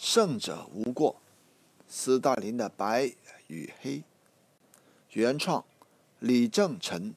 [0.00, 1.16] 胜者无过。
[1.86, 3.12] 斯大林的白
[3.48, 4.02] 与黑，
[5.10, 5.62] 原创
[6.20, 7.14] 李正成。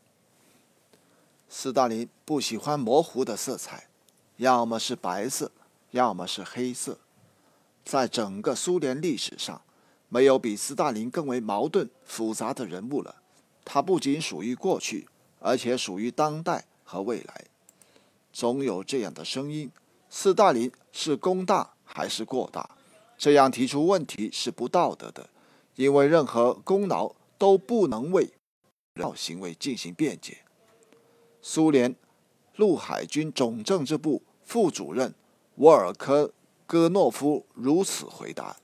[1.48, 3.88] 斯大林不喜欢模糊的色彩，
[4.36, 5.50] 要么是白色，
[5.92, 6.98] 要么是黑色。
[7.86, 9.62] 在整个苏联历史上，
[10.10, 13.16] 没有比斯大林更为矛盾复杂的人物了。
[13.64, 15.08] 他不仅属于过去，
[15.40, 17.46] 而且属于当代和未来。
[18.34, 19.72] 总有这样的声音：
[20.10, 21.70] 斯大林是功大。
[21.96, 22.68] 还是过大，
[23.20, 25.30] 这样提出问题是不道德的，
[25.76, 28.34] 因为任何功劳都不能为
[28.96, 30.40] 绕行为进行辩解。
[31.40, 31.96] 苏联
[32.56, 35.14] 陆海军总政治部副主任
[35.58, 36.34] 沃尔科
[36.66, 38.58] 戈诺夫如此回答：“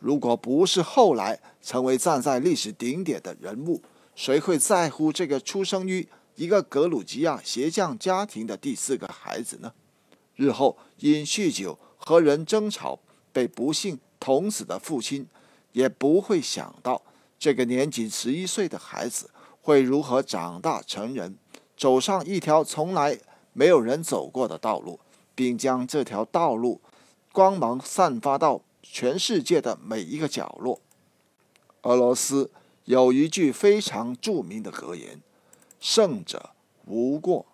[0.00, 3.82] 如果不是后来成为站在历史顶点的人物，
[4.14, 9.74] 谁会在乎这个出生于一个格鲁吉亚鞋匠家庭的第四个孩子呢？
[10.34, 12.98] 日后因酗酒。”和人争吵
[13.32, 15.26] 被不幸捅死的父亲，
[15.72, 17.02] 也不会想到
[17.38, 21.36] 这个年仅十一岁的孩子会如何长大成人，
[21.76, 23.18] 走上一条从来
[23.52, 24.98] 没有人走过的道路，
[25.34, 26.80] 并将这条道路
[27.32, 30.80] 光芒散发到全世界的每一个角落。
[31.82, 32.50] 俄罗斯
[32.84, 35.20] 有一句非常著名的格言
[35.80, 36.50] ：“胜者
[36.86, 37.46] 无过。”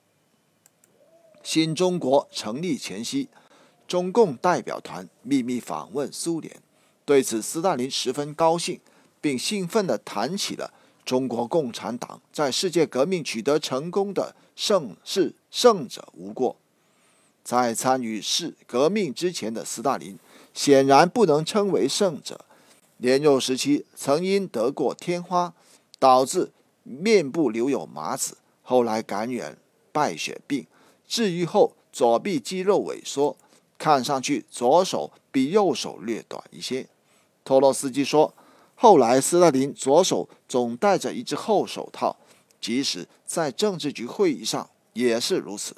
[1.43, 3.29] 新中国成立前夕。
[3.89, 6.55] 中共代表团秘密访问苏联，
[7.07, 8.79] 对此，斯大林十分高兴，
[9.19, 10.75] 并兴奋地谈起了
[11.07, 16.57] 中国共产党在世界革命取得成功的盛世“胜者无过”。
[17.43, 20.19] 在参与世革命之前的斯大林，
[20.53, 22.45] 显然不能称为胜者。
[22.99, 25.55] 年幼时期曾因得过天花，
[25.99, 26.53] 导致
[26.83, 29.57] 面部留有麻子，后来感染
[29.93, 30.67] 败血病，
[31.07, 33.35] 治愈后左臂肌肉萎缩。
[33.79, 36.89] 看上去左手比右手略短一些，
[37.45, 38.35] 托洛斯基说，
[38.75, 42.17] 后来斯大林左手总戴着一只厚手套，
[42.61, 45.77] 即使在政治局会议上也是如此。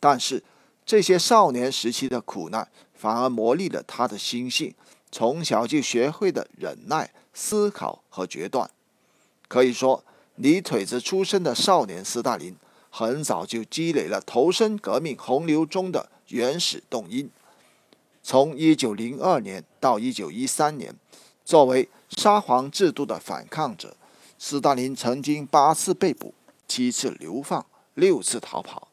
[0.00, 0.42] 但是
[0.84, 4.74] 这些少年时期的苦难反而磨砺了他的心性，
[5.10, 8.70] 从小就学会的忍耐、思考和决断。
[9.48, 10.02] 可以说，
[10.36, 12.56] 泥腿子出身的少年斯大林，
[12.90, 16.08] 很早就积累了投身革命洪流中的。
[16.32, 17.30] 原始动因。
[18.22, 20.94] 从一九零二年到一九一三年，
[21.44, 23.96] 作为沙皇制度的反抗者，
[24.38, 26.32] 斯大林曾经八次被捕，
[26.66, 28.88] 七次流放，六次逃跑。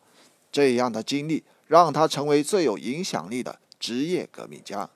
[0.51, 4.89] 这样的经历让他成为最有影响力的职业革命家。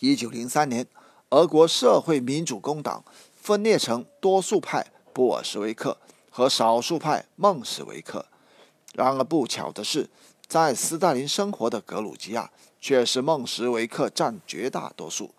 [0.00, 0.86] 一九零三年，
[1.30, 3.04] 俄国社会民主工党
[3.36, 5.98] 分裂成多数派布尔什维克
[6.30, 8.26] 和少数派孟什维克。
[8.94, 10.10] 然而不巧的是。
[10.54, 12.48] 在斯大林生活的格鲁吉亚，
[12.80, 15.34] 却是孟什维克占绝大多数。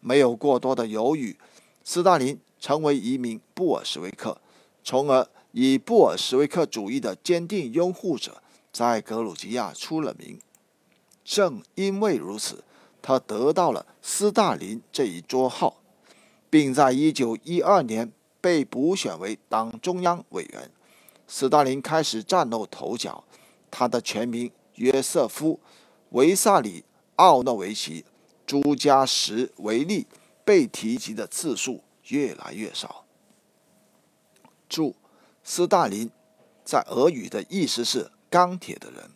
[0.00, 1.38] 没有过多的犹豫，
[1.84, 4.40] 斯大林成为一名布尔什维克，
[4.82, 8.42] 从而以布尔什维克主义的坚定拥护者，
[8.72, 10.40] 在格鲁吉亚出了名。
[11.22, 12.64] 正因为如此，
[13.02, 15.82] 他得到了“斯大林”这一绰号，
[16.48, 18.10] 并在1912年
[18.40, 20.70] 被补选为党中央委员。
[21.28, 23.24] 斯大林开始崭露头角。
[23.76, 25.54] 他的全名约瑟夫·
[26.10, 26.82] 维萨里·
[27.16, 28.02] 奥诺维奇·
[28.46, 30.06] 朱加什维利
[30.44, 33.04] 被提及的次数越来越少。
[34.68, 34.94] 注：
[35.42, 36.08] 斯大林
[36.64, 39.10] 在俄语的意思是“钢铁的人”。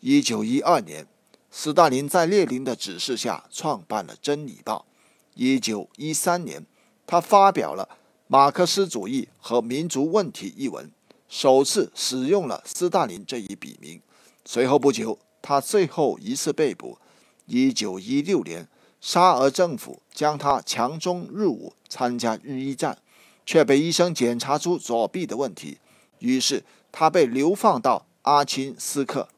[0.00, 1.06] 一九一二年，
[1.50, 4.84] 斯大林在列宁的指示下创办了《真理报》。
[5.32, 6.66] 一九一三年，
[7.06, 7.88] 他发表了
[8.26, 10.92] 《马克思主义和民族问题》一文。
[11.32, 14.02] 首次使用了斯大林这一笔名。
[14.44, 16.98] 随后不久，他最后一次被捕。
[17.46, 18.68] 一九一六年，
[19.00, 22.98] 沙俄政府将他强中入伍参加日一战，
[23.46, 25.78] 却被医生检查出左臂的问题，
[26.18, 29.30] 于是他被流放到阿钦斯克。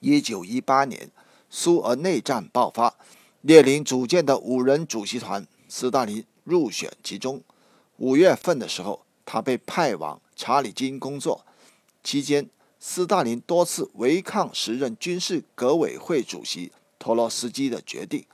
[0.00, 1.12] 一九一八年，
[1.48, 2.96] 苏俄内战爆发，
[3.42, 7.40] 列宁组建的五人主席团，斯大林入选其中。
[7.98, 9.05] 五月份的时候。
[9.26, 11.44] 他被派往查理金工作，
[12.02, 18.24] 期间，斯大林多次违抗时任军事革委会主席托洛斯基的决定，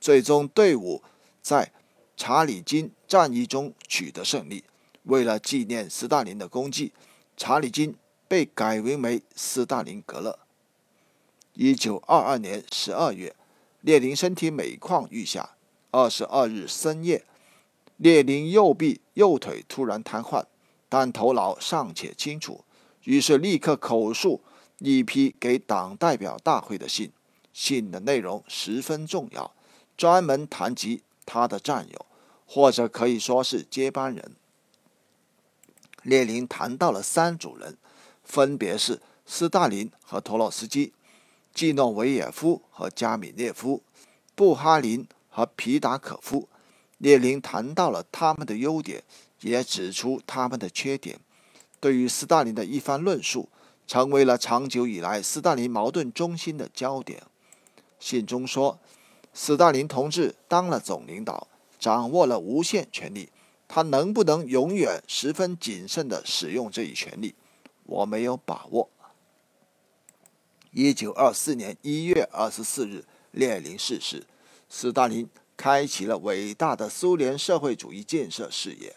[0.00, 1.02] 最终队伍
[1.40, 1.72] 在
[2.16, 4.64] 查理金战役中取得胜利。
[5.04, 6.92] 为了纪念斯大林的功绩，
[7.36, 7.96] 查理金
[8.28, 10.38] 被改名为斯大林格勒。
[11.54, 13.34] 一九二二年十二月，
[13.80, 15.56] 列宁身体每况愈下。
[15.92, 17.24] 二十二日深夜。
[18.00, 20.42] 列宁右臂、右腿突然瘫痪，
[20.88, 22.64] 但头脑尚且清楚，
[23.04, 24.40] 于是立刻口述
[24.78, 27.12] 一批给党代表大会的信，
[27.52, 29.52] 信的内容十分重要，
[29.98, 32.06] 专门谈及他的战友，
[32.46, 34.34] 或者可以说是接班人。
[36.02, 37.76] 列宁谈到了三组人，
[38.24, 40.94] 分别是斯大林和托洛斯基、
[41.52, 43.82] 季诺维也夫和加米列夫、
[44.34, 46.48] 布哈林和皮达可夫。
[47.00, 49.02] 列宁谈到了他们的优点，
[49.40, 51.18] 也指出他们的缺点。
[51.80, 53.48] 对于斯大林的一番论述，
[53.86, 57.22] 成为了长久以来斯大林矛盾中心的焦点。
[57.98, 58.78] 信中说，
[59.32, 61.48] 斯大林同志当了总领导，
[61.78, 63.30] 掌握了无限权力。
[63.66, 67.34] 他能不能永远十分谨慎地使用这一权利，
[67.84, 68.90] 我没有把握。
[70.72, 74.26] 一九二四年一月二十四日，列宁逝世，
[74.68, 75.28] 斯大林
[75.60, 78.96] 开启了伟大的苏联社会主义建设事业。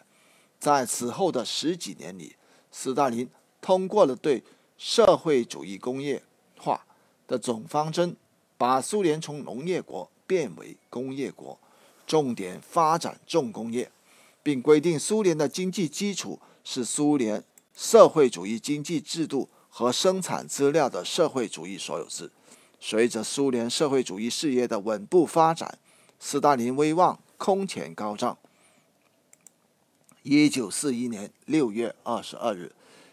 [0.62, 2.38] 在此后的十几年里，
[2.71, 3.30] 斯大林
[3.60, 4.42] 通过了对
[4.77, 6.24] 社会主义工业
[6.57, 6.86] 化
[7.27, 8.15] 的总方针，
[8.57, 11.60] 把苏联从农业国变为工业国，
[12.07, 13.92] 重点发展重工业。
[14.42, 17.44] 并规定，苏联的经济基础是苏联
[17.75, 22.31] 社会主义经济制度和生产资料的社会主义所有制。
[22.80, 25.77] 随着苏联社会主义事业的稳步发展，
[26.25, 28.37] 斯大林威望空前高涨。
[30.21, 32.71] 一九四一年六月二十二日，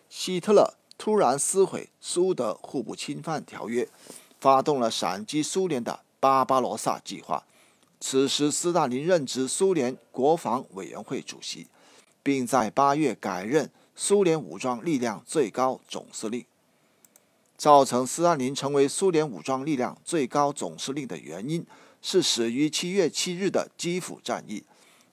[0.09, 3.89] 希特勒突然撕毁苏德互不侵犯条约，
[4.39, 7.43] 发动了闪击苏联的巴巴罗萨计划。
[7.99, 11.67] 此时，斯大林任职苏联国防委员会主席，
[12.23, 16.45] 并在八月改任苏联武装力量最高总司令。
[17.59, 21.67] 造成斯大林成为苏联武装力量最高总司令的原因，
[22.03, 24.65] 是始于七月七日的基辅战役。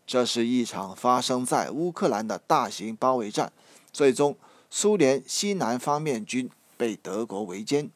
[0.06, 3.52] 这是一场发生在乌克兰的大型包围战，
[3.92, 4.38] 最终
[4.70, 7.90] 苏联西南方面军被德国围歼。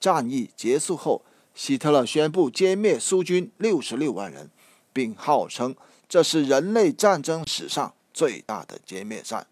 [0.00, 1.22] 战役结束后。
[1.54, 4.48] 希特勒宣布歼灭苏军六十六万人，
[4.90, 5.76] 并号称
[6.08, 9.46] 这是人类战争史上最大的歼灭战。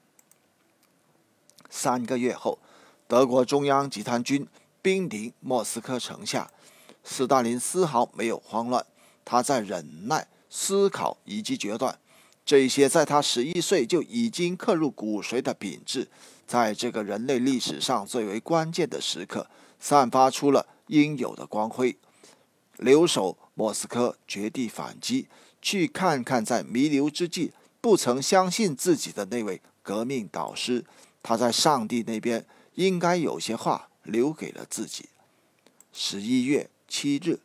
[1.68, 2.58] 三个月后，
[3.06, 4.48] 德国中央集团军
[4.80, 6.50] 兵临莫斯科城下，
[7.04, 8.84] 斯大林丝毫没有慌乱，
[9.24, 11.98] 他在忍耐、思考以及决断。
[12.44, 16.08] 这些在他十一岁就已经刻入骨髓的品质，
[16.46, 19.48] 在这个人类历史上最为关键的时刻，
[19.78, 20.66] 散发出了。
[20.90, 21.96] 应有的光辉，
[22.76, 25.28] 留守莫斯科，绝地反击，
[25.62, 30.84] 去看看在弥留之际不曾相信自己的那位革命导师。
[31.22, 32.44] 他在上帝那边
[32.74, 35.10] 应该有些话留给了自己。
[35.92, 37.38] 十一月七日，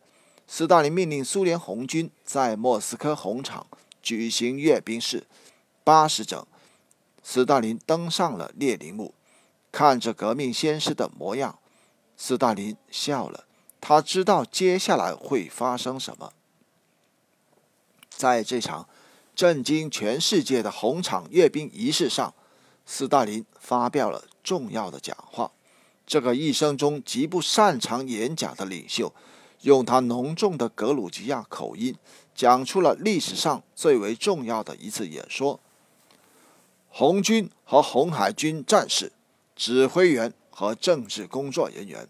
[0.47, 3.67] 斯大林命令苏联红军在莫斯科红场
[4.01, 5.27] 举行阅兵式。
[5.83, 6.45] 八时整，
[7.21, 9.13] 斯大林登上了列宁墓，
[9.71, 11.59] 看着革命先师的模样。
[12.17, 13.45] 斯大林笑了，
[13.79, 16.33] 他知道接下来会发生什么。
[18.09, 18.89] 在这场
[19.35, 22.33] 震惊全世界的红场阅兵仪式上，
[22.85, 25.51] 斯大林发表了重要的讲话。
[26.05, 29.13] 这个一生中极不擅长演讲的领袖，
[29.61, 31.95] 用他浓重的格鲁吉亚口音，
[32.33, 35.59] 讲出了历史上最为重要的一次演说。
[36.89, 39.11] 红军和红海军战士、
[39.55, 40.33] 指挥员。
[40.57, 42.07] 和政治工作人员、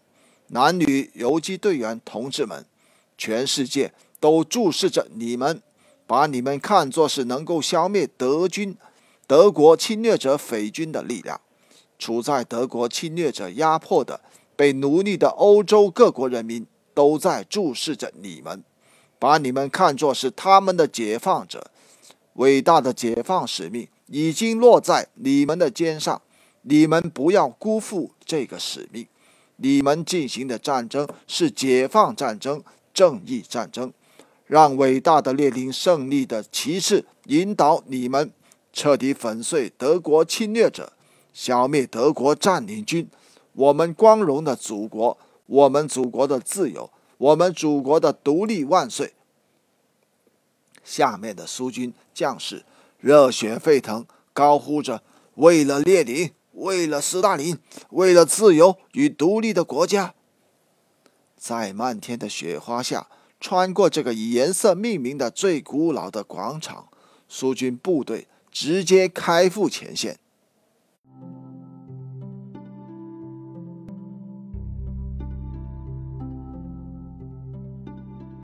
[0.50, 2.63] 男女游击队员同志们，
[3.17, 5.63] 全世界都注视着你们，
[6.05, 8.77] 把你们看作是能够消灭德军、
[9.25, 11.41] 德国侵略者匪军的力量。
[11.98, 14.22] 处在德国侵略者压迫的、
[14.56, 18.64] 被奴隶的欧洲各国人民，都在注视着你们，
[19.18, 21.72] 把你们看作是他们的解放者。
[22.34, 26.22] 伟大的解放使命已经落在你们的肩上。
[26.68, 29.08] 你们不要辜负这个使命。
[29.58, 33.94] 你们进行的战争是解放战争、正义战争。
[34.48, 38.32] 让伟大的列宁胜利的旗帜引导你们，
[38.74, 40.94] 彻底粉碎德国侵略者，
[41.36, 43.10] 消灭德国占领军。
[43.51, 49.13] 我们光荣的祖国，我们祖国的自由，我们祖国的独立万岁！
[50.82, 52.63] 下面的苏军将士
[53.00, 55.04] 热血沸腾，高呼着
[55.36, 57.58] ：“为了列宁！”为了斯大林，
[57.89, 60.13] 为了自由与独立的国家，
[61.36, 63.10] 在漫天的雪花下，
[63.42, 66.88] 穿过这个以颜色命名的最古老的广场，
[67.27, 70.18] 苏军部队直接开赴前线。